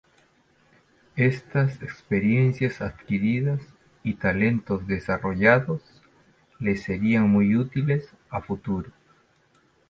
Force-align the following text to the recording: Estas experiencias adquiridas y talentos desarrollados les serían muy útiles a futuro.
Estas 1.15 1.79
experiencias 1.83 2.81
adquiridas 2.81 3.61
y 4.01 4.15
talentos 4.15 4.87
desarrollados 4.87 5.81
les 6.57 6.81
serían 6.81 7.29
muy 7.29 7.55
útiles 7.55 8.11
a 8.31 8.41
futuro. 8.41 8.89